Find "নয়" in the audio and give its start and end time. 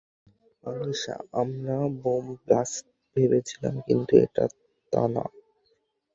5.07-5.33